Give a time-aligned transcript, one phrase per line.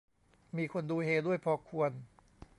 [0.57, 1.91] มีคนดูเฮด้วยพอควร